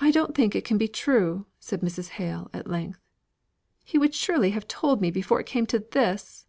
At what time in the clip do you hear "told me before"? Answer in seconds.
4.66-5.38